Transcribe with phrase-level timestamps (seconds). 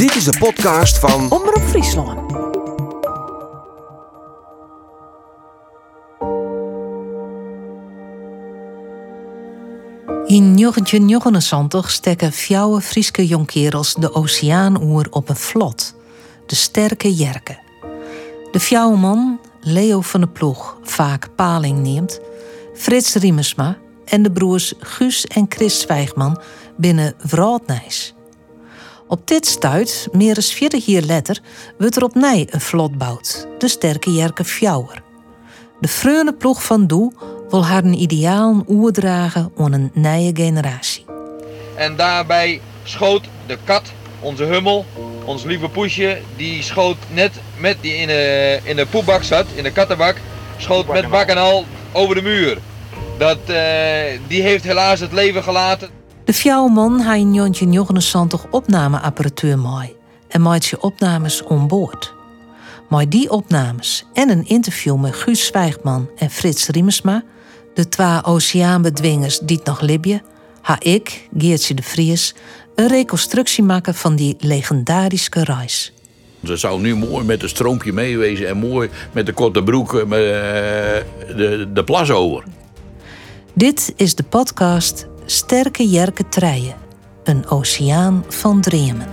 [0.00, 2.32] Dit is de podcast van Omroep Friesland.
[10.26, 15.94] In 1979 stekken fjouwe Frieske jonkerels de oceaan oer op een vlot.
[16.46, 17.58] De sterke Jerke.
[18.52, 22.20] De fjouwe man, Leo van de Ploeg, vaak paling neemt,
[22.74, 26.40] Frits Riemersma en de broers Guus en Chris Zwijgman
[26.76, 28.14] binnen Wraadnijs.
[29.10, 31.40] Op dit stuit, meer dan 40 jaar later,
[31.78, 35.02] wordt er opnieuw een vlot bouwd, de sterke Jerke Fjouwer.
[35.80, 37.12] De freune ploeg van Doe
[37.48, 41.04] wil haar een ideaal oerdragen aan een nieuwe generatie.
[41.76, 43.82] En daarbij schoot de kat,
[44.20, 44.84] onze hummel,
[45.24, 49.62] ons lieve poesje, die schoot net met die in de, in de poepbak zat, in
[49.62, 50.16] de kattenbak,
[50.56, 52.58] schoot met bak en al over de muur.
[53.18, 55.99] Dat, eh, die heeft helaas het leven gelaten.
[56.30, 59.96] De fjouwman had in 1979 opnameapparatuur mooi
[60.28, 62.14] en maakt je opnames on boord.
[62.88, 67.24] Maar die opnames en een interview met Guus Zwijgman en Frits Riemersma,
[67.74, 70.22] de twee oceaanbedwingers die het nog libje,
[70.60, 72.34] ha ik, Geertje de Vries,
[72.74, 75.92] een reconstructie maken van die legendarische reis.
[76.44, 80.20] Ze zou nu mooi met een stroompje meewezen en mooi met de korte broek met,
[80.20, 80.26] eh,
[81.36, 82.44] de, de plas over.
[83.52, 86.74] Dit is de podcast Sterke Jerke Treien,
[87.24, 89.08] een oceaan van dreamen.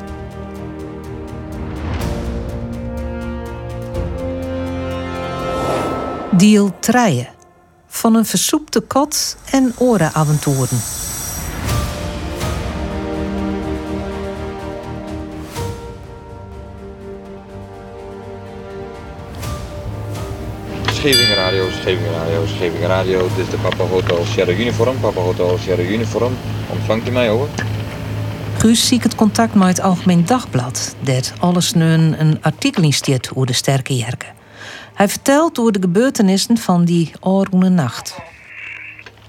[6.31, 7.27] Deal Treien,
[7.87, 10.79] van een versoepte kot en orenavonturen.
[21.07, 23.27] Schevingen Radio, Schevingen Radio, Schevingen Radio.
[23.35, 24.99] Dit is de Papa Hotel Sierra Uniform.
[24.99, 26.37] Papa Hotel Sierra Uniform.
[26.69, 27.47] Ontvangt u mij over?
[28.57, 33.45] Guus ziet het contact met het Algemeen Dagblad, dat alles nu een artikel insteert over
[33.45, 34.25] de sterke Jerke.
[34.93, 38.15] Hij vertelt over de gebeurtenissen van die orone nacht.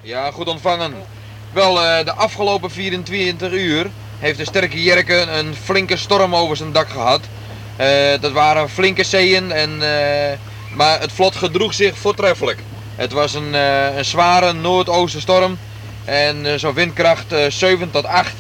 [0.00, 0.92] Ja, goed ontvangen.
[1.52, 6.72] Wel, eh, de afgelopen 24 uur heeft de sterke Jerke een flinke storm over zijn
[6.72, 7.20] dak gehad.
[7.76, 10.38] Eh, dat waren flinke zeeën, en, eh,
[10.78, 12.58] maar het vlot gedroeg zich voortreffelijk.
[12.96, 15.58] Het was een, eh, een zware noordoostenstorm
[16.04, 18.34] en eh, zo'n windkracht eh, 7 tot 8.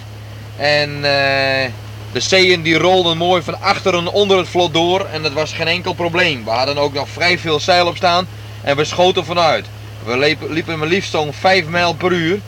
[0.56, 1.70] En eh,
[2.12, 5.66] de zeeën die rolden mooi van achteren onder het vlot door en dat was geen
[5.66, 6.44] enkel probleem.
[6.44, 8.26] We hadden ook nog vrij veel zeil op staan
[8.62, 9.66] en we schoten vanuit.
[10.04, 12.38] We liepen, maar liefst zo'n 5 mijl per uur.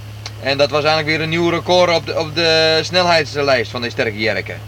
[0.42, 3.90] En dat was eigenlijk weer een nieuw record op de, op de snelheidslijst van de
[3.90, 4.60] sterke Jerken.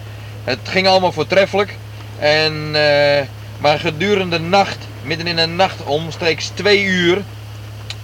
[0.44, 1.76] Het ging allemaal voortreffelijk.
[2.18, 3.22] En, eh,
[3.58, 7.22] maar gedurende de nacht, midden in de nacht, omstreeks 2 uur,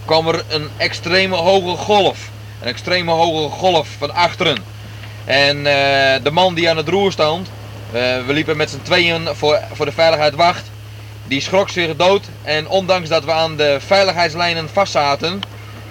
[0.05, 2.29] kwam er een extreme hoge golf.
[2.61, 4.59] Een extreme hoge golf van achteren.
[5.25, 7.49] En eh, de man die aan het roer stond,
[7.93, 10.71] eh, we liepen met z'n tweeën voor, voor de veiligheid wacht,
[11.27, 12.25] die schrok zich dood.
[12.43, 15.41] En ondanks dat we aan de veiligheidslijnen vastzaten,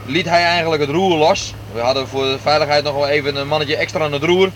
[0.06, 1.54] liet hij eigenlijk het roer los.
[1.74, 4.52] We hadden voor de veiligheid nog wel even een mannetje extra aan het roer.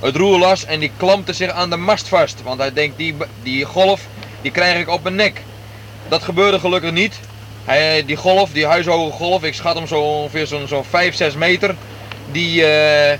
[0.00, 2.42] Het roer los en die klampte zich aan de mast vast.
[2.42, 4.00] Want hij denkt, die, die golf,
[4.42, 5.42] die krijg ik op mijn nek.
[6.10, 7.20] Dat gebeurde gelukkig niet.
[7.64, 11.34] Hij, die golf, die huishoge golf, ik schat hem zo ongeveer zo'n zo'n 5, 6
[11.34, 11.74] meter.
[12.32, 13.18] Die, eh,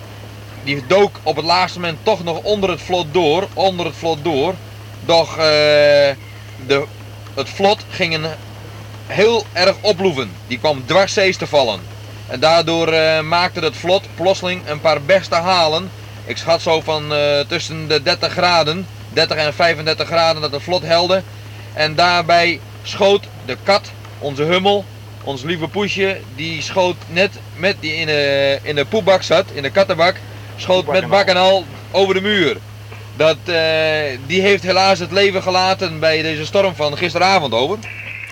[0.65, 3.49] die dook op het laatste moment toch nog onder het vlot door.
[3.55, 4.55] Onder het vlot door.
[5.05, 5.45] Doch eh,
[6.67, 6.85] de,
[7.35, 8.27] het vlot ging een
[9.07, 10.31] heel erg oploeven.
[10.47, 11.81] Die kwam dwarszees te vallen.
[12.27, 15.91] En daardoor eh, maakte het vlot plotseling een paar beste halen.
[16.25, 17.13] Ik schat zo van
[17.49, 21.23] tussen de 30 graden, 30 en 35 graden dat het vlot helde.
[21.73, 24.85] En daarbij schoot de kat, onze hummel,
[25.25, 29.63] ons lieve poesje, die schoot net met die in de, in de poepbak zat, in
[29.63, 30.17] de kattenbak,
[30.57, 32.57] schoot met bak en al over de muur.
[33.17, 37.79] Dat, eh, die heeft helaas het leven gelaten bij deze storm van gisteravond over.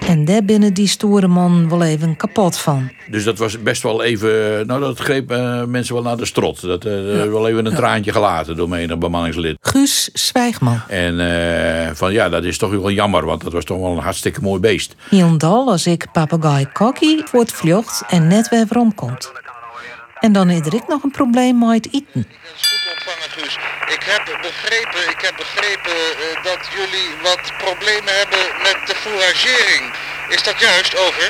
[0.07, 2.91] En daar binnen die stoere man wel even kapot van.
[3.11, 4.67] Dus dat was best wel even.
[4.67, 6.61] Nou, dat greep eh, mensen wel naar de strot.
[6.61, 6.93] Dat eh
[7.23, 9.57] wel even een traantje gelaten door menig bemanningslid.
[9.61, 10.81] Guus Zwijgman.
[10.89, 13.99] En eh, van ja, dat is toch wel jammer, want dat was toch wel een
[13.99, 14.95] hartstikke mooi beest.
[15.11, 19.33] Hielendal als ik papegaai Kokkie voortvlucht en net weer komt.
[20.21, 22.07] En dan is er ik nog een probleem met eten.
[22.13, 22.25] Dat
[22.57, 23.59] is goed ontvangen, Guus.
[23.87, 29.83] Ik heb begrepen, ik heb begrepen eh, dat jullie wat problemen hebben met de fouragering.
[30.29, 31.27] Is dat juist, over?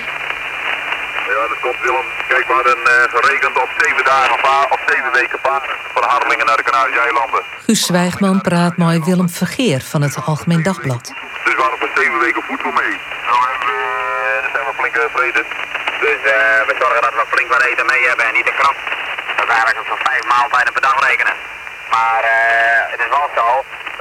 [1.32, 2.08] Ja, dat klopt Willem.
[2.28, 4.34] Kijk, we hadden eh, gerekend op zeven dagen
[4.70, 7.42] op zeven weken paren van Harlingen naar de Canarische eilanden.
[7.64, 11.04] Guus Zwijgman praat met Willem Vergeer van het Algemeen Dagblad.
[11.44, 12.94] Dus we hadden voor zeven weken voedsel mee.
[13.28, 13.78] Nou hebben we,
[14.34, 15.44] eh, dat zijn we flink tevreden.
[16.00, 18.76] Dus eh, we zorgen dat we flink wat eten mee hebben en niet te krap.
[19.36, 21.34] Dat is eigenlijk zo'n vijf maaltijden per dag rekenen.
[21.94, 23.46] Maar eh, het is wel zo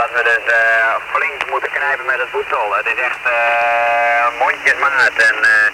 [0.01, 2.66] dat we dus eh, flink moeten knijpen met het voedsel.
[2.80, 5.16] Het is echt uh, mondjesmaat.
[5.30, 5.68] En, eh,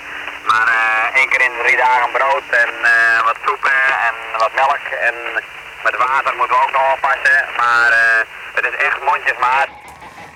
[0.49, 3.77] maar eh, één keer in drie dagen brood en eh, wat soepen
[4.07, 4.83] en wat melk.
[5.07, 5.15] En
[5.83, 7.39] met water moeten we ook nog oppassen.
[7.57, 8.19] Maar eh,
[8.57, 9.67] het is echt mondjesmaat.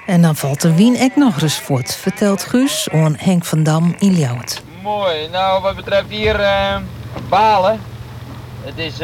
[0.06, 3.96] En dan valt de wien ook nog eens voort, vertelt Guus aan Henk van Dam
[4.00, 4.62] in Ljouwert.
[4.82, 5.28] Mooi.
[5.30, 6.76] Nou, wat betreft hier eh,
[7.30, 7.82] balen.
[8.64, 9.00] Het is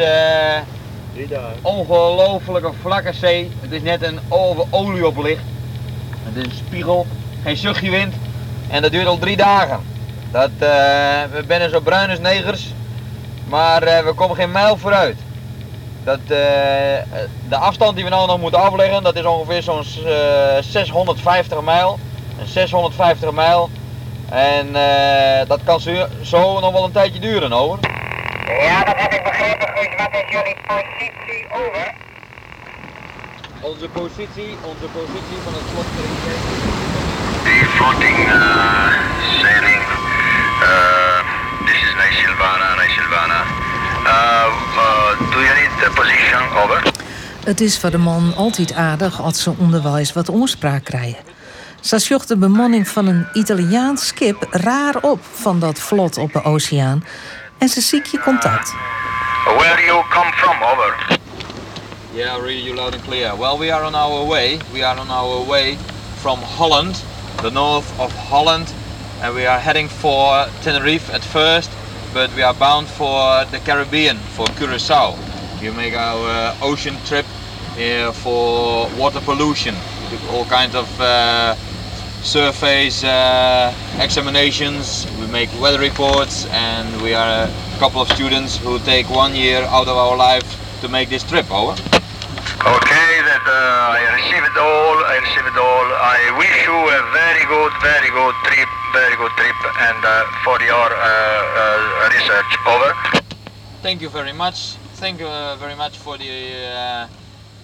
[1.16, 3.50] eh ongelofelijke vlakke zee.
[3.60, 5.42] Het is net een over olie op licht.
[6.22, 7.06] Het is een spiegel,
[7.42, 8.14] geen zuchtje wind.
[8.68, 9.80] En dat duurt al drie dagen.
[10.30, 10.68] Dat, eh,
[11.32, 12.72] we zijn zo bruin als negers.
[13.48, 15.16] Maar eh, we komen geen mijl vooruit.
[16.04, 16.38] Dat, eh,
[17.48, 21.98] de afstand die we nou nog moeten afleggen, dat is ongeveer zo'n eh, 650 mijl.
[22.40, 23.70] Een 650 mijl.
[24.28, 24.66] En
[25.48, 27.78] dat kan zo, zo nog wel een tijdje duren, hoor.
[28.44, 29.68] Ja, dat heb ik begrepen.
[29.76, 31.94] Goed, wat is jullie positie over?
[33.60, 35.86] Onze positie, onze positie van het slot
[37.44, 38.92] The floating uh,
[39.40, 39.82] sailing.
[40.62, 41.20] Uh,
[41.66, 43.42] this is Nice Silvana, Nice Silvana.
[44.04, 46.82] Uh, uh, do you need the position over?
[47.44, 51.24] Het is voor de man altijd aardig als ze onderwijs wat oorspraak krijgen.
[51.80, 56.42] Ze zocht de bemanning van een Italiaans schip raar op van dat vlot op de
[56.42, 57.04] oceaan.
[57.64, 58.74] En ze ziek je contact.
[59.44, 61.18] Where you come from, over?
[62.12, 63.36] Yeah, read you loud and clear.
[63.36, 64.58] Well, we are on our way.
[64.72, 65.78] We are on our way
[66.20, 67.02] from Holland,
[67.40, 68.72] the north of Holland,
[69.22, 71.70] and we are heading for Tenerife at first,
[72.12, 75.14] but we are bound for the Caribbean, for Curacao.
[75.62, 77.24] You make our uh, ocean trip
[77.78, 79.74] uh, for water pollution,
[80.10, 81.54] We do all kinds of uh,
[82.24, 85.06] surface uh, examinations.
[85.20, 89.62] We make weather reports, and we are a couple of students who take one year
[89.68, 90.46] out of our life
[90.80, 91.50] to make this trip.
[91.50, 91.72] Over.
[92.64, 94.96] Okay, that uh, I receive it all.
[95.04, 95.86] I receive it all.
[96.00, 100.56] I wish you a very good, very good trip, very good trip, and uh, for
[100.64, 102.50] your uh, uh, research.
[102.66, 102.90] Over.
[103.82, 104.76] Thank you very much.
[104.96, 106.32] Thank you uh, very much for the
[106.72, 107.06] uh,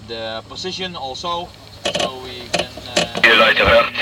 [0.07, 1.49] the position also,
[1.99, 2.69] so we can.
[2.93, 3.01] Uh...
[3.25, 4.00] luisteraars.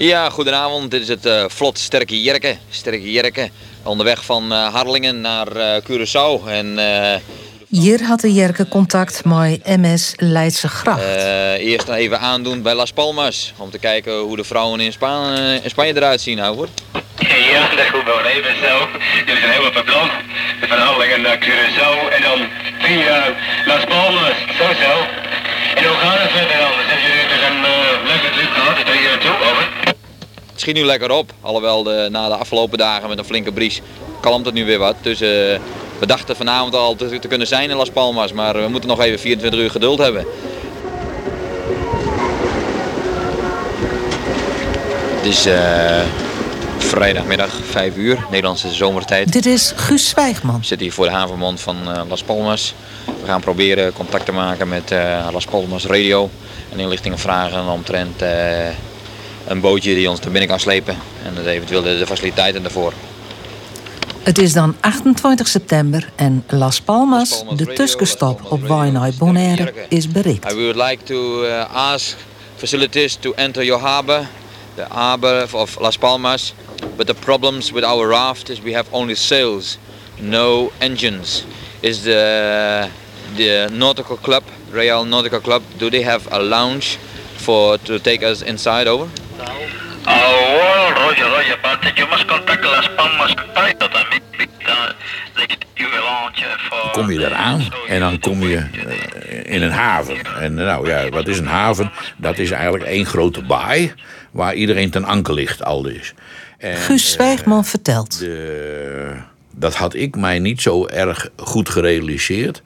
[0.00, 0.90] Ja, goedenavond.
[0.90, 2.56] Dit is het eh, vlot Sterke Jerke.
[2.70, 3.50] Sterke Jerke.
[3.82, 6.46] Onderweg van eh, Harlingen naar eh, Curaçao.
[6.48, 7.16] En eh,
[7.68, 11.02] Hier had de Jerke contact met MS Leidse Gracht.
[11.02, 13.52] eh, eerst even aandoen bij Las Palmas.
[13.56, 16.68] Om te kijken hoe de vrouwen in, Spa- in Spanje eruit zien, nou hoor.
[17.52, 18.88] Ja, dat is goed wel even zo.
[19.26, 20.10] Jullie zijn helemaal verplant.
[20.68, 22.38] Van Harlingen naar Curaçao en dan
[22.78, 23.34] via
[23.66, 24.36] Las Palmas.
[24.58, 24.92] Zo zo.
[25.74, 26.72] En hoe gaat het verder dan?
[26.90, 28.76] Hebben jullie dus een uh, leuke trip gehad?
[28.76, 29.68] Tot hier naartoe, over.
[30.60, 31.32] Het schiet nu lekker op.
[31.40, 33.80] Alhoewel de, na de afgelopen dagen met een flinke bries
[34.20, 34.94] kalmt het nu weer wat.
[35.02, 35.28] Dus eh,
[35.98, 38.32] we dachten vanavond al te, te kunnen zijn in Las Palmas.
[38.32, 40.24] Maar we moeten nog even 24 uur geduld hebben.
[45.16, 46.00] Het is eh,
[46.78, 49.32] vrijdagmiddag 5 uur, Nederlandse zomertijd.
[49.32, 50.58] Dit is Guus Zwijgman.
[50.58, 52.74] We zitten hier voor de havenmond van eh, Las Palmas.
[53.04, 54.94] We gaan proberen contact te maken met
[55.32, 56.30] Las Palmas Radio.
[56.72, 58.22] En inlichtingen vragen omtrent
[59.46, 60.96] een bootje die ons naar binnen kan slepen.
[61.24, 62.92] En dat eventueel de, de faciliteiten daarvoor.
[64.22, 69.72] Het is dan 28 september en Las Palmas, Las Palmas de tussenstop op Wainai Bonaire,
[69.88, 70.52] is bereikt.
[70.52, 72.16] I would like to uh, ask
[72.56, 74.26] facilities to enter your harbor,
[74.74, 76.54] the harbor of Las Palmas.
[76.96, 79.78] But the problems with our raft is we have only sails,
[80.18, 81.44] no engines.
[81.80, 82.88] Is the
[83.36, 84.42] the nautical club,
[84.72, 86.98] Real Nautical Club, do they have a lounge
[87.36, 89.08] for to take us inside over?
[90.12, 93.92] Oh, Roger, Roger, but you must contact Las Palmas Pilot.
[93.94, 94.20] I mean,
[96.92, 100.16] kom je eraan en dan kom je eh, in een haven.
[100.40, 101.90] En nou ja, wat is een haven?
[102.16, 103.92] Dat is eigenlijk één grote baai
[104.30, 106.14] waar iedereen ten anker ligt, al dus.
[106.58, 108.18] En, Guus eh, Zwijgman vertelt.
[108.18, 109.12] de,
[109.54, 112.62] dat had ik mij niet zo erg goed gerealiseerd.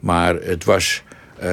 [0.00, 1.02] Maar het was.
[1.38, 1.48] eh,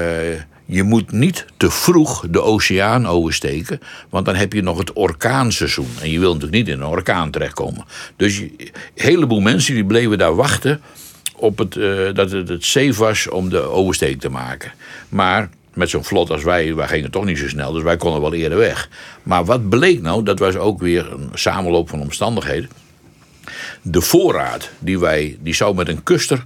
[0.66, 3.80] je moet niet te vroeg de oceaan oversteken.
[4.10, 5.90] Want dan heb je nog het orkaanseizoen.
[6.02, 7.86] En je wil natuurlijk niet in een orkaan terechtkomen.
[8.16, 10.82] Dus een heleboel mensen die bleven daar wachten.
[11.36, 14.72] op het, eh, dat het, het safe was om de oversteek te maken.
[15.10, 17.72] Maar met zo'n vlot als wij, wij gingen toch niet zo snel.
[17.72, 18.90] Dus wij konden wel eerder weg.
[19.24, 20.24] Maar wat bleek nou?
[20.24, 22.70] Dat was ook weer een samenloop van omstandigheden
[23.82, 26.44] de voorraad die wij, die zou met een kuster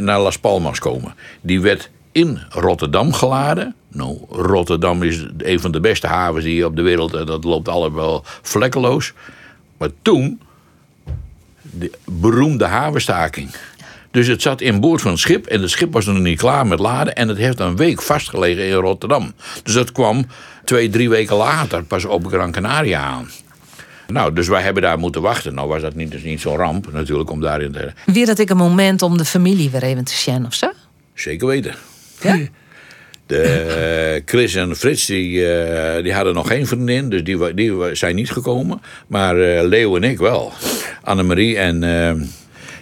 [0.00, 1.14] naar Las Palmas komen.
[1.40, 3.74] Die werd in Rotterdam geladen.
[3.88, 7.68] Nou, Rotterdam is een van de beste havens je op de wereld, en dat loopt
[7.68, 9.12] allemaal vlekkeloos.
[9.76, 10.40] Maar toen,
[11.62, 13.50] de beroemde havenstaking.
[14.10, 16.66] Dus het zat in boord van het schip en het schip was nog niet klaar
[16.66, 17.14] met laden.
[17.14, 19.32] En het heeft een week vastgelegen in Rotterdam.
[19.62, 20.26] Dus dat kwam
[20.64, 23.30] twee, drie weken later pas op Gran Canaria aan.
[24.06, 25.54] Nou, dus wij hebben daar moeten wachten.
[25.54, 27.92] Nou was dat niet, dus niet zo'n ramp natuurlijk om daarin te...
[28.06, 30.70] Weer dat ik een moment om de familie weer even te zien of zo?
[31.14, 31.74] Zeker weten.
[33.26, 38.14] De, Chris en Frits die, eh, die hadden nog geen vriendin, dus die, die zijn
[38.14, 38.80] niet gekomen.
[39.06, 40.52] Maar eh, Leo en ik wel.
[41.02, 42.14] Annemarie en eh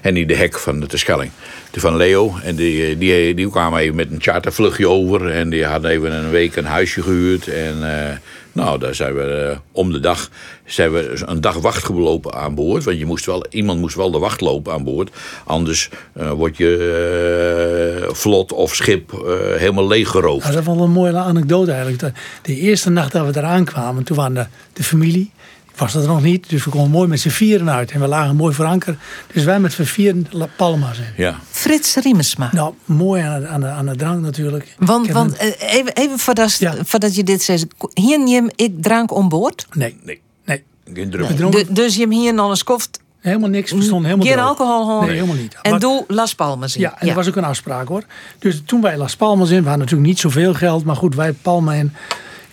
[0.05, 1.31] Henny de Hek van de Terschelling.
[1.71, 2.35] Die van Leo.
[2.43, 5.31] En die, eh, die, die kwamen even met een chartervluchtje over.
[5.31, 7.49] En die hadden even een week een huisje gehuurd.
[7.49, 8.17] En eh,
[8.53, 10.31] nou, daar zijn we eh, om de dag
[10.65, 12.85] zijn we een dag wacht gelopen aan boord.
[12.85, 15.11] Want je moest wel, iemand moest wel de wacht lopen aan boord.
[15.45, 19.21] Anders eh, word je eh, vlot of schip eh,
[19.57, 20.43] helemaal leeggeroofd.
[20.43, 22.01] Nou, dat is wel een mooie anekdote eigenlijk.
[22.01, 25.31] De, de eerste nacht dat we eraan kwamen, toen waren de, de familie,
[25.77, 26.49] was er nog niet.
[26.49, 27.91] Dus we konden mooi met z'n vieren uit.
[27.91, 28.97] En we lagen mooi voor anker.
[29.33, 31.05] Dus wij met z'n vieren La Palma's in.
[31.17, 31.39] Ja.
[31.51, 32.51] Frits Riemesma.
[32.53, 34.75] Nou, mooi aan de, aan de, aan de drank natuurlijk.
[34.79, 36.75] Want, want een- eh, even, even voordat, Ja.
[36.85, 37.67] voordat je dit zegt.
[37.95, 39.67] Hier neem ik drank om boord.
[39.73, 40.65] nee, Nee, nee.
[40.95, 43.01] geen dronken Du- dus je hem hier nog eens koft.
[43.21, 43.73] helemaal niks.
[43.73, 45.05] We stonden helemaal Geen alcohol gewoon.
[45.07, 45.57] Nee, helemaal niet.
[45.63, 46.81] En Maar- doe Las Palmas in.
[46.81, 48.03] Ja, en dat was ook een afspraak hoor.
[48.39, 51.33] Dus toen wij Las Palmas in, we hadden natuurlijk niet zoveel geld, maar goed, wij
[51.33, 51.93] Palma in.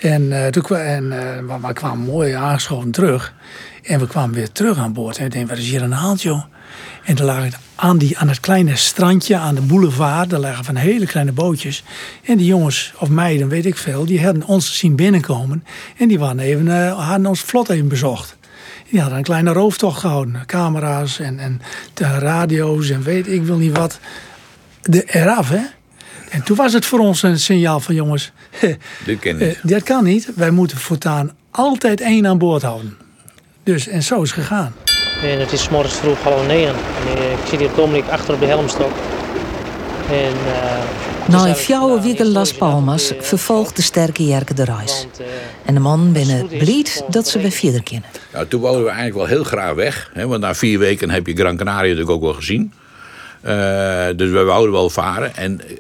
[0.02, 0.64] En, eh, toen,
[1.12, 3.34] eh, we, we kwamen mooi aangeschoven terug.
[3.84, 5.18] En we kwamen weer terug aan boord.
[5.18, 6.46] En ik denk, wat is hier aan de?
[7.04, 10.76] En toen lagen aan, die, aan het kleine strandje, aan de boulevard, daar lagen van
[10.76, 11.84] hele kleine bootjes.
[12.24, 15.64] En die jongens, of meiden, weet ik veel, die hadden ons zien binnenkomen.
[15.98, 18.36] En die waren even, eh, hadden ons vlot even bezocht.
[18.90, 20.44] Die hadden een kleine rooftocht gehouden.
[20.46, 21.62] Camera's en, en
[21.94, 24.00] de radio's en weet ik wil niet wat.
[24.82, 25.62] De, eraf, hè?
[26.32, 29.60] En toen was het voor ons een signaal van jongens, Dit ik eh, niet.
[29.64, 30.30] dat kan niet.
[30.36, 32.98] Wij moeten voortaan altijd één aan boord houden.
[33.64, 34.74] Dus, en zo is het gegaan.
[35.24, 36.74] En het is morgens vroeg half negen.
[36.76, 38.92] En eh, ik zit hier ogenblik achter op de helmstok.
[40.10, 40.16] En,
[40.54, 40.80] eh,
[41.28, 41.44] is Na
[42.02, 45.04] weken Las Palmas de- vervolgt de sterke Jerke de reis.
[45.04, 45.26] Want, eh,
[45.66, 48.10] En de man binnen blied dat ze weer verder kennen.
[48.34, 50.10] Nou, toen wouden we eigenlijk wel heel graag weg.
[50.14, 52.74] Hè, want na vier weken heb je Gran Canaria natuurlijk ook wel gezien.
[53.42, 55.36] Eh, dus we wouden wel varen.
[55.36, 55.76] En eh,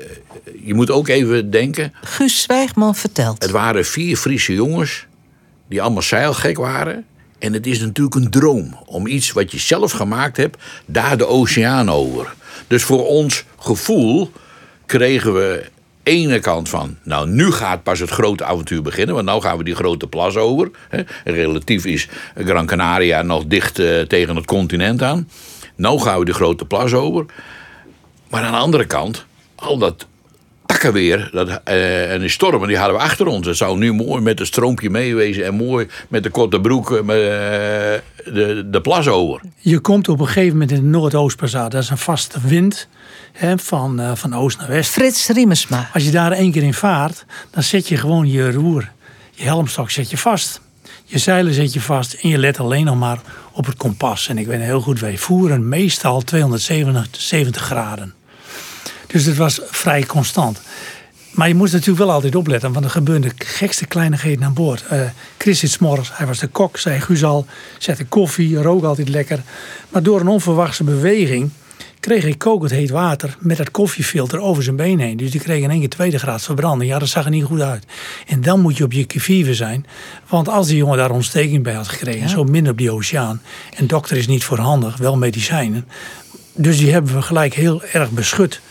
[0.66, 1.94] je moet ook even denken...
[2.02, 3.42] Guus Zwijgman vertelt.
[3.42, 5.06] Het waren vier Friese jongens
[5.68, 7.06] die allemaal zeilgek waren.
[7.40, 11.28] En het is natuurlijk een droom om iets wat je zelf gemaakt hebt, daar de
[11.28, 12.34] oceaan over.
[12.68, 14.32] Dus voor ons gevoel
[14.86, 15.66] kregen we
[16.04, 19.64] ene kant van, nou nu gaat pas het grote avontuur beginnen, want nou gaan we
[19.64, 20.72] die grote plas over.
[20.90, 21.02] Hè.
[21.24, 25.30] Relatief is Gran Canaria nog dicht eh, tegen het continent aan.
[25.82, 27.26] Nou gaan we die grote plas over.
[28.30, 30.08] Maar aan de andere kant, al dat
[30.66, 33.48] takkenweer dat, eh, en die stormen die hadden we achter ons.
[33.48, 37.06] Het zou nu mooi met een stroompje meewezen en mooi met de korte broek eh,
[37.06, 39.42] de, de plas over.
[39.58, 41.70] Je komt op een gegeven moment in de Noordoostpassage.
[41.70, 42.88] Dat is een vaste wind
[43.32, 44.92] hè, van, eh, van oost naar west.
[44.92, 45.90] Frits Riemesma.
[45.94, 48.92] Als je daar één keer in vaart, dan zet je gewoon je roer,
[49.32, 50.62] je helmstok zet je vast.
[51.06, 53.22] Je zeilen zet je vast en je let alleen nog maar
[53.52, 54.28] op het kompas.
[54.28, 58.14] En ik weet heel goed, wij voeren meestal 270 graden.
[59.08, 60.62] Dus het was vrij constant.
[61.32, 64.86] Maar je moest natuurlijk wel altijd opletten, want er gebeurde de gekste kleinigheden aan boord.
[64.88, 65.02] Eh,
[65.38, 67.46] Chris zit 's morgens, hij was de kok, zei Guus al,
[67.78, 69.42] zette koffie, rook altijd lekker.
[69.90, 71.52] Maar door een onverwachte beweging
[72.02, 75.18] kreeg hij kokend heet water met dat koffiefilter over zijn been heen.
[75.18, 76.92] Dus die kreeg in één keer tweede graad verbranding.
[76.92, 77.86] Ja, dat zag er niet goed uit.
[78.28, 79.86] En dan moet je op je kivive zijn.
[80.28, 83.42] Want als die jongen daar ontsteking bij had gekregen, zo minder op die oceaan.
[83.76, 85.88] En dokter is niet voorhandig, wel medicijnen.
[86.54, 88.62] Dus die hebben we gelijk heel erg beschut.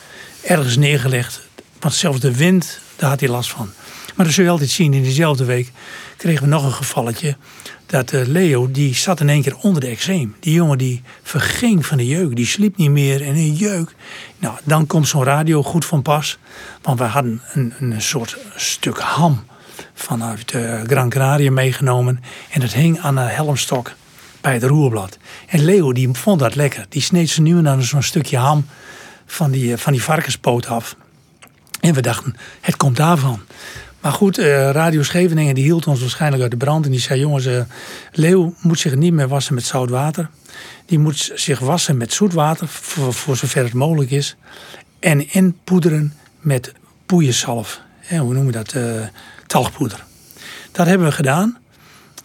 [0.43, 1.41] Ergens neergelegd.
[1.81, 3.71] Want zelfs de wind, daar had hij last van.
[4.15, 4.95] Maar dat zul je altijd zien.
[4.95, 5.73] In diezelfde week
[6.17, 7.37] kregen we nog een gevalletje.
[7.91, 10.37] Dat eh, Leo, die zat in één keer onder de eczeem.
[10.41, 12.37] Die jongen die verging van de jeuk.
[12.37, 13.95] Die sliep niet meer en een jeuk.
[14.39, 16.39] Nou, dan komt zo'n radio goed van pas.
[16.83, 19.45] Want we hadden een, een soort stuk ham
[19.95, 22.23] vanuit eh, Gran Canaria meegenomen.
[22.51, 23.93] En dat hing aan de helmstok
[24.41, 25.19] bij het roerblad.
[25.47, 26.87] En Leo die vond dat lekker.
[26.89, 28.67] Die sneed ze nu en dan zo'n stukje ham
[29.27, 30.97] van die, eh, van die varkenspoot af.
[31.81, 33.41] En we dachten, het komt daarvan.
[34.00, 36.85] Maar goed, eh, Radio Scheveningen die hield ons waarschijnlijk uit de brand.
[36.85, 37.61] En die zei, jongens, eh,
[38.12, 40.28] Leeuw moet zich niet meer wassen met zout water.
[40.87, 44.37] Die moet zich wassen met zoet water, voor, voor zover het mogelijk is.
[45.00, 46.73] En inpoederen met
[47.07, 47.80] poeiensalf.
[48.09, 48.73] Hoe noemen we dat?
[48.73, 48.83] eh,
[49.47, 50.04] talgpoeder.
[50.73, 51.59] Dat hebben we gedaan.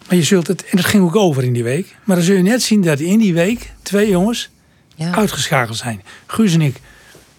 [0.08, 1.96] Maar je zult het, en dat ging ook over in die week.
[2.03, 4.50] Maar dan zul je net zien dat in die week twee jongens
[4.96, 5.12] Ja.
[5.13, 6.01] uitgeschakeld zijn.
[6.25, 6.82] Guus en ik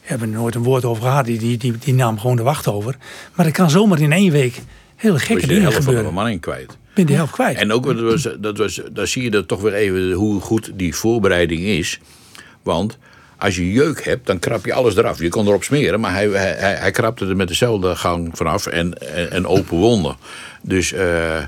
[0.06, 1.24] hebben er nooit een woord over gehad.
[1.24, 2.96] Die, die, die, die nam gewoon de wacht over.
[3.34, 4.60] Maar dat kan zomaar in één week
[4.96, 6.40] hele gekke je de dingen helft van de gebeuren.
[6.40, 6.76] kwijt.
[6.94, 7.58] Ben de helft kwijt.
[7.58, 10.70] En ook, dat was, dat was, daar zie je dat toch weer even hoe goed
[10.74, 12.00] die voorbereiding is.
[12.62, 12.98] Want
[13.36, 15.18] als je jeuk hebt, dan krap je alles eraf.
[15.18, 18.94] Je kon erop smeren, maar hij, hij, hij, krapte er met dezelfde gang vanaf en,
[19.14, 20.16] en, en open wonden.
[20.62, 21.42] Dus eh,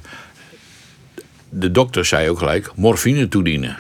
[1.48, 3.76] de dokter zei ook gelijk, morfine toedienen.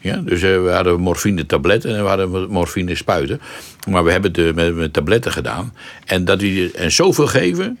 [0.00, 3.40] Ja, dus eh, we hadden morfine tabletten en we hadden morfine spuiten.
[3.88, 5.74] Maar we hebben het eh, met, met tabletten gedaan.
[6.06, 7.78] En, dat hij, en zoveel geven,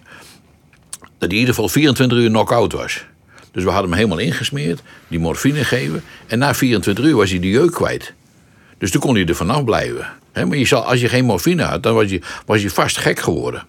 [0.98, 3.04] dat hij in ieder geval 24 uur knock-out was.
[3.52, 6.02] Dus we hadden hem helemaal ingesmeerd, die morfine geven.
[6.26, 8.12] En na 24 uur was hij de jeuk kwijt.
[8.78, 10.06] Dus toen kon hij er vanaf blijven.
[10.32, 13.20] Maar je zal, als je geen morfine had, dan was je, was je vast gek
[13.20, 13.66] geworden.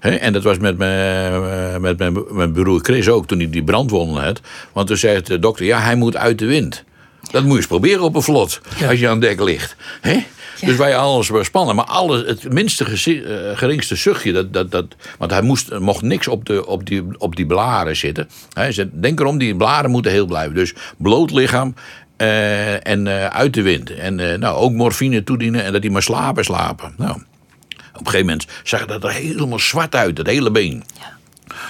[0.00, 3.64] En dat was met mijn, eh, met mijn, mijn broer Chris ook, toen hij die
[3.64, 4.40] brandwonden had.
[4.72, 6.84] Want toen zei de dokter, ja, hij moet uit de wind.
[7.32, 8.88] Dat moet je eens proberen op een vlot, Ja.
[8.88, 9.76] als je aan dek ligt.
[10.00, 10.24] Hè?
[10.60, 11.76] Dus wij alles was spannend.
[11.76, 14.86] Maar alles, het minste eh, geringste zuchtje, dat, dat, dat,
[15.18, 18.28] want hij moest, mocht niks op, de, op, die, op die blaren zitten.
[18.52, 20.54] Hij zei, denk erom, die blaren moeten heel blijven.
[20.54, 21.74] Dus bloot lichaam
[22.16, 23.90] eh, en eh, uit de wind.
[23.94, 26.94] En nou, ook morfine toedienen en dat hij maar slapen, slapen.
[26.96, 30.84] Nou, op een gegeven moment zag dat er helemaal zwart uit, dat hele been.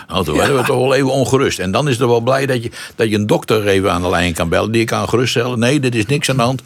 [0.08, 1.58] Nou, toen werden we toch wel even ongerust.
[1.58, 4.08] En dan is het wel blij dat je, dat je een dokter even aan de
[4.08, 4.72] lijn kan bellen.
[4.72, 5.58] Die kan geruststellen.
[5.58, 6.62] Nee, dit is niks aan de hand.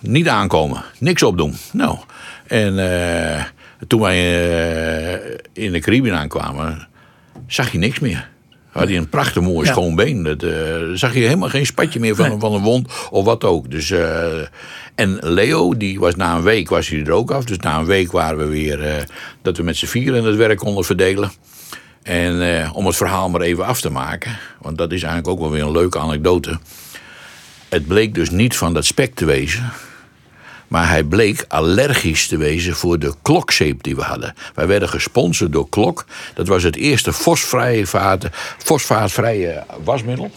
[0.00, 0.84] Niet aankomen.
[0.98, 1.56] Niks opdoen.
[1.72, 1.96] Nou,
[2.46, 3.44] en eh,
[3.86, 6.88] toen wij eh, in de Caribbean aankwamen,
[7.46, 8.28] zag je niks meer.
[8.68, 9.72] Had hij een prachtig mooi Ja.
[9.72, 10.22] schoon been.
[10.22, 10.52] Dat, eh,
[10.94, 12.38] zag je helemaal geen spatje meer van, Nee.
[12.38, 13.70] van een wond of wat ook.
[13.70, 13.92] Dus,
[14.94, 17.44] en Leo, die was na een week was hij er ook af.
[17.44, 19.06] Dus na een week waren we weer
[19.42, 21.30] dat we met z'n vieren het werk konden verdelen.
[22.08, 25.40] En eh, om het verhaal maar even af te maken, want dat is eigenlijk ook
[25.40, 26.58] wel weer een leuke anekdote.
[27.68, 29.72] Het bleek dus niet van dat spek te wezen,
[30.68, 34.34] maar hij bleek allergisch te wezen voor de klokzeep die we hadden.
[34.54, 36.04] Wij werden gesponsord door Klok.
[36.34, 37.12] Dat was het eerste
[38.58, 40.30] fosfaatvrije wasmiddel.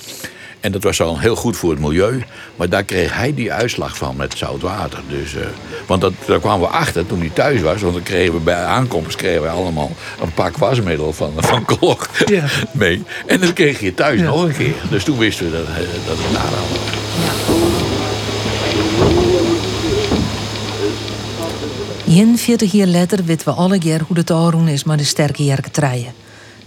[0.62, 2.24] En dat was al heel goed voor het milieu.
[2.56, 5.00] Maar daar kreeg hij die uitslag van met zout water.
[5.10, 5.42] Dus, eh,
[5.86, 7.82] want dat, daar kwamen we achter toen hij thuis was.
[7.82, 9.92] Want dan kregen we bij aankomst kregen we allemaal
[10.22, 12.44] een pak wasmiddel van, van Klok Ja.
[12.72, 13.04] mee.
[13.26, 14.26] En dat kreeg je thuis Ja.
[14.26, 14.74] nog een keer.
[14.90, 15.76] Dus toen wisten we dat, eh,
[16.08, 17.82] dat het daar hadden.
[22.06, 25.44] Jen 40 jaar later weten we alle keer hoe het aanroen is met de sterke
[25.44, 26.14] jerketreien.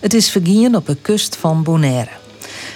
[0.01, 2.11] Het is vergien op de kust van Bonaire.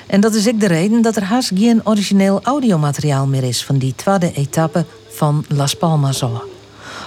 [0.07, 3.79] En dat is ook de reden dat er haast geen origineel audiomateriaal meer is van
[3.79, 6.25] die tweede etappe van Las Palmas.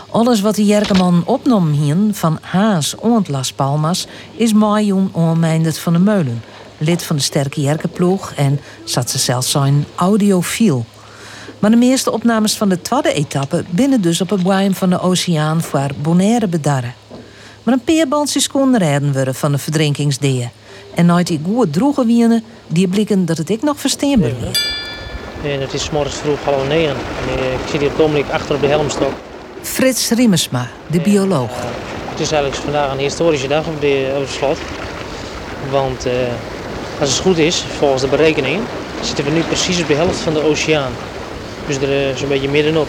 [0.10, 5.94] Alles wat de Jerkeman opnam hier van Haas en Las Palmas is Majoen onmeinderd van
[5.94, 6.44] de Meulen,
[6.78, 10.86] lid van de sterke Jerkenploeg en zat ze zelfs zijn audiofiel.
[11.60, 15.00] Maar de meeste opnames van de tweede etappe binnen dus op het boeien van de
[15.00, 16.94] oceaan voor Bonaire bedarren.
[17.64, 20.50] Maar een paar bandjes kon rijden worden van de verdrinkingsdeeën.
[20.96, 24.60] En nooit die goed droege wienen, die blikken dat het ik nog verstaanbaar was.
[25.44, 26.96] En het is morgens vroeg half negen.
[26.96, 29.12] En eh, ik zit hier Dominic achter op de helmstok.
[29.62, 31.52] Frits Riemersma, de bioloog.
[32.10, 34.58] Het is eigenlijk vandaag een historische dag op, de, op het slot.
[35.70, 36.14] Want eh,
[37.00, 38.64] als het goed is, volgens de berekeningen,
[39.02, 40.92] zitten we nu precies op de helft van de oceaan.
[41.68, 42.88] Dus er eh, zo'n beetje middenop.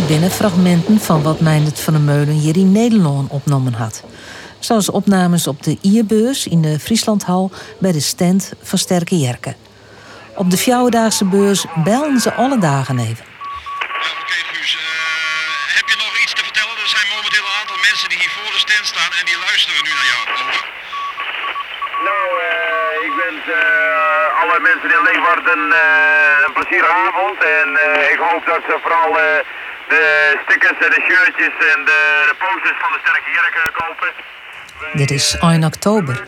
[0.00, 4.02] En de binnenfragmenten van wat Meindert van der Meulen hier in Nederland opnomen had.
[4.58, 9.56] Zoals opnames op de Ierbeurs in de Frieslandhal bij de stand van Sterke Jerken.
[10.42, 13.24] Op de Fjouwendaagse beurs bellen ze alle dagen even.
[14.22, 14.72] Oké, Guus.
[14.74, 14.80] eh,
[15.78, 16.74] heb je nog iets te vertellen?
[16.84, 19.82] Er zijn momenteel een aantal mensen die hier voor de stand staan en die luisteren
[19.86, 20.22] nu naar jou.
[20.42, 20.64] Over.
[22.08, 27.38] Nou, eh, ik wens eh, alle mensen in Leeuwarden eh, een plezierige avond.
[27.58, 29.24] En eh, ik hoop dat ze vooral eh,
[29.94, 32.00] de stickers en de shirtjes en de,
[32.30, 34.10] de posters van de Sterke Jerken kopen.
[34.92, 36.22] Dit is 1 oktober.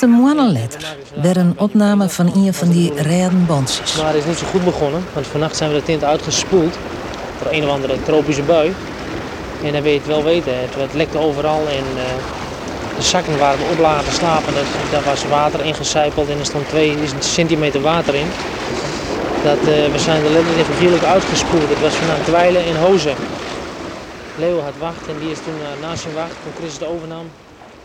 [0.00, 3.96] Een maand later werd een opname van een van die rijden bandjes.
[3.96, 6.78] Maar het is niet zo goed begonnen, want vannacht zijn we de tint uitgespoeld
[7.42, 8.74] door een of andere tropische bui.
[9.64, 13.38] En dan wil je het wel weten, het, het lekte overal en eh, de zakken
[13.38, 17.80] waar we op lagen slapen, dat, daar was water ingecijpeld en er stond 2 centimeter
[17.80, 18.30] water in.
[19.44, 21.68] Dat, eh, we zijn er letterlijk figuurlijk uitgespoeld.
[21.68, 23.14] Het was vanuit Dweilen en Hozen.
[24.38, 27.26] Leo had wacht en die is toen eh, naast zijn wacht, toen Chris het overnam.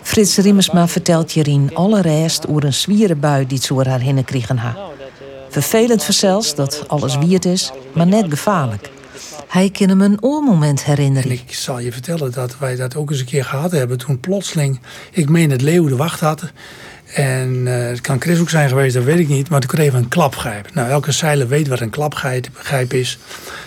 [0.01, 4.25] Frits Riemersma vertelt Jerien alle rest over een zwiere bui die ze door haar hinnen
[4.25, 4.71] kregen ha.
[4.71, 5.05] Nou, eh,
[5.49, 8.89] Vervelend voor zelfs dat alles wierd is, maar net gevaarlijk.
[9.47, 11.31] Hij kan hem een oormoment En herinneren.
[11.31, 13.97] ik zal je vertellen dat wij dat ook eens een keer gehad hebben.
[13.97, 14.79] Toen plotseling,
[15.11, 16.43] ik meen het leeuw de wacht had.
[17.13, 19.49] En eh, het kan Chris ook zijn geweest, dat weet ik niet.
[19.49, 20.73] Maar toen kregen we een klapgrijp.
[20.73, 23.19] Nou, elke zeiler weet wat een klapgrijp is.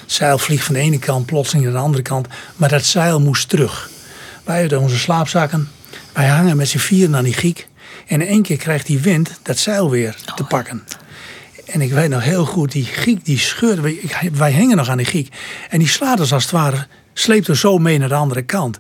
[0.03, 2.27] Het zeil vliegt van de ene kant plotseling naar de andere kant.
[2.57, 3.91] Maar dat zeil moest terug.
[4.45, 5.69] Wij hadden onze slaapzakken.
[6.13, 7.69] Wij hangen met z'n vieren aan die giek.
[8.07, 10.85] En in één keer krijgt die wind dat zeil weer te pakken.
[11.67, 13.81] En ik weet nog heel goed, die giek die scheurde.
[13.81, 15.35] Wij, ik- wij hingen nog aan die giek.
[15.69, 18.79] En die slaat als het ware, sleept er zo mee naar de andere kant.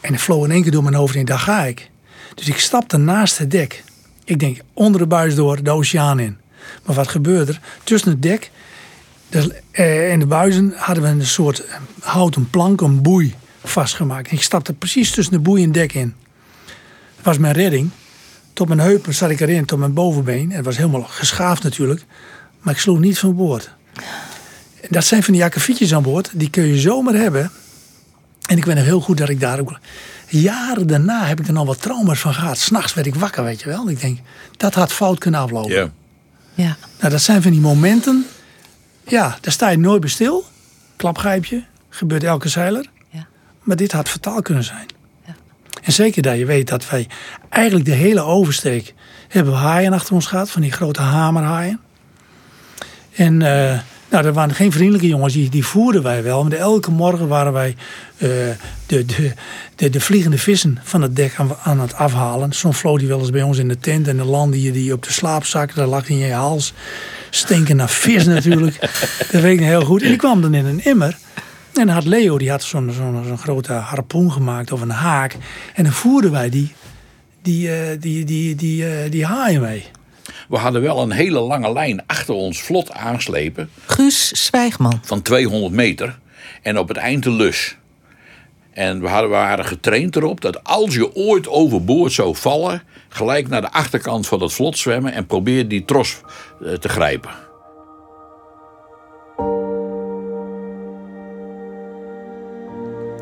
[0.00, 1.90] En ik vloog in één keer door mijn hoofd en daar ga ik.
[2.38, 3.84] Dus ik stapte naast het dek.
[4.24, 6.36] Ik denk, onder de buis door, de oceaan in.
[6.84, 7.60] Maar wat gebeurde er?
[7.84, 8.50] Tussen het dek
[9.70, 14.32] eh, en de buizen hadden we een soort eh, houten plank, een boei vastgemaakt.
[14.32, 16.14] Ik stapte precies tussen de boei en het dek in.
[17.16, 17.90] Dat was mijn redding.
[18.52, 20.52] Tot mijn heupen zat ik erin, tot mijn bovenbeen.
[20.52, 22.04] Het was helemaal geschaafd natuurlijk.
[22.60, 23.70] Maar ik sloeg niet van boord.
[24.90, 26.30] Dat zijn van die akkefietjes aan boord.
[26.32, 27.50] Die kun je zomaar hebben.
[28.48, 29.78] En ik weet nog heel goed dat ik daar ook...
[30.28, 32.58] Jaren daarna heb ik er nog wat trauma's van gehad.
[32.58, 33.90] S'nachts werd ik wakker, weet je wel.
[33.90, 34.18] Ik denk,
[34.56, 35.70] dat had fout kunnen aflopen.
[35.70, 35.90] Ja.
[36.54, 36.76] Ja.
[36.98, 38.26] Nou, dat zijn van die momenten.
[39.06, 40.44] Ja, daar sta je nooit bij stil.
[40.96, 42.86] Klapgrijpje, gebeurt elke zeiler.
[43.10, 43.26] Ja.
[43.62, 44.86] Maar dit had fataal kunnen zijn.
[45.26, 45.34] Ja.
[45.82, 47.08] En zeker dat je weet dat wij
[47.48, 48.94] eigenlijk de hele oversteek
[49.28, 51.80] hebben we haaien achter ons gehad, van die grote hamerhaaien.
[53.14, 53.78] En eh,
[54.10, 56.44] nou, dat waren geen vriendelijke jongens, die, die voerden wij wel.
[56.44, 57.76] Maar elke morgen waren wij
[58.16, 58.28] eh,
[58.86, 59.32] de, de,
[59.74, 62.52] de, de vliegende vissen van het dek aan, aan het afhalen.
[62.52, 64.92] Soms vloog die wel eens bij ons in de tent en dan landde je die
[64.92, 65.74] op de slaapzak.
[65.74, 66.72] Daar lag die in je hals.
[67.30, 68.80] Stinken naar vis natuurlijk.
[69.30, 70.02] dat weet ik heel goed.
[70.02, 71.16] En die kwam dan in een emmer.
[71.74, 75.36] En had Leo, die had zo'n zo'n zo'n grote harpoen gemaakt of een haak.
[75.74, 76.72] En dan voerden wij die,
[77.42, 79.84] die, eh, die, die, die, eh, die haaien mee.
[80.48, 85.00] We hadden wel een hele lange lijn achter ons vlot aanslepen Guus Zwijgman.
[85.04, 86.18] van 200 meter.
[86.62, 87.76] En op het eind de lus.
[88.72, 92.82] En we hadden, we waren getraind erop dat als je ooit overboord zou vallen...
[93.08, 95.12] gelijk naar de achterkant van het vlot zwemmen...
[95.12, 96.20] en probeer die tros
[96.64, 97.30] eh, te grijpen.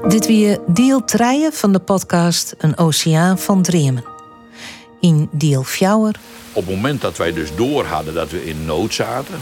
[0.08, 4.15] Dit weer deel 3 van de podcast Een Oceaan van Dreamen.
[5.06, 5.94] In deel 4
[6.52, 9.34] Op het moment dat wij dus door hadden dat we in nood zaten...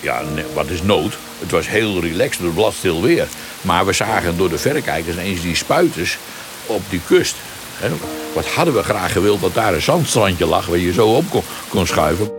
[0.00, 1.18] Ja, nee, wat is nood?
[1.38, 3.28] Het was heel relaxed, het was stil weer.
[3.60, 6.18] Maar we zagen door de verrekijkers ineens die spuiters
[6.66, 7.34] op die kust.
[7.74, 7.88] Hè,
[8.34, 10.66] Wat hadden we graag gewild dat daar een zandstrandje lag...
[10.66, 12.30] waar je zo op kon, kon schuiven.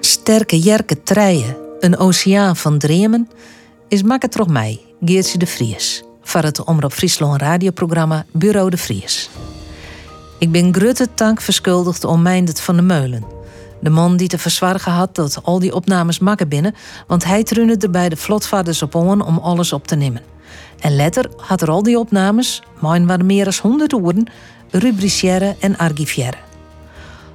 [0.00, 3.30] Sterke Jerke Treien, Een Oceaan van Dreamen,
[3.88, 9.30] is makker toch mij, Geertje de Vries, van het Omroep Friesland radioprogramma Bureau de Vries.
[10.44, 13.24] Ik ben grutte dank verschuldigd om Meindert van de Meulen.
[13.80, 16.74] De man die te verzwargen had dat al die opnames makken binnen,
[17.06, 20.22] want hij trunde er bij de vlotvaarders op on om alles op te nemen.
[20.80, 24.26] En letter had er al die opnames, mijn waren meer dan honderd woorden,
[24.70, 26.38] rubriciëren en archiviëren.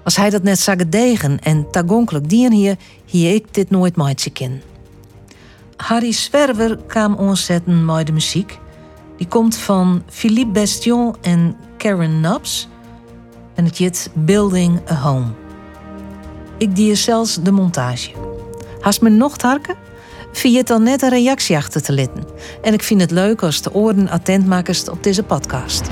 [0.03, 4.29] Als hij dat net zag degen en tagonkelijk dien hier, hier ik dit nooit meidje
[4.29, 4.61] ken.
[5.75, 8.59] Harry Swerver kwam ontzetten met de muziek.
[9.17, 12.67] Die komt van Philippe Bestion en Karen Nabs.
[13.59, 15.25] En het jit Building a Home.
[16.57, 18.11] Ik die zelfs de montage.
[18.79, 19.75] Haast me nog harken?
[20.31, 22.23] Vind je het dan net een reactie achter te litten?
[22.61, 25.87] En ik vind het leuk als de oren attent maakst op deze podcast.